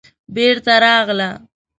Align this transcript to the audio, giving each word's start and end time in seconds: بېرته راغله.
بېرته 0.35 0.73
راغله. 0.83 1.29